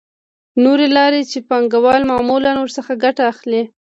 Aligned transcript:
نورې 0.63 0.87
لارې 0.97 1.21
چې 1.31 1.39
پانګوال 1.49 2.01
معمولاً 2.11 2.51
ورڅخه 2.57 2.93
ګټه 3.03 3.23
اخلي 3.31 3.61